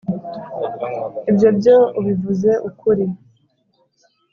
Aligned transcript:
Ibyo 1.29 1.49
byo 1.57 1.75
ubivuze 1.99 2.51
ukuri 2.69 3.05